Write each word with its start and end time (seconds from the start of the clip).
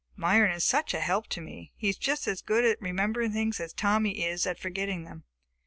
Myron 0.15 0.51
is 0.51 0.63
such 0.63 0.95
a 0.95 0.99
help 0.99 1.27
to 1.27 1.39
me. 1.41 1.73
He 1.75 1.87
is 1.89 1.95
just 1.95 2.27
as 2.27 2.41
good 2.41 2.65
at 2.65 2.81
remembering 2.81 3.33
things 3.33 3.59
as 3.59 3.71
Tommy 3.71 4.25
is 4.25 4.47
at 4.47 4.57
forgetting 4.57 5.03
them." 5.03 5.25